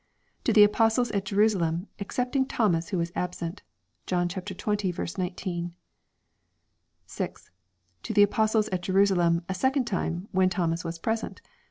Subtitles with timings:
[0.45, 3.61] To the apostles at Jerusalem, excepting Thomas who was absent
[4.07, 5.17] John xx.
[5.19, 5.73] 19.
[7.05, 7.51] 6.
[8.01, 11.43] To the apostles at Jerusalem, a second time, when Thomas was present.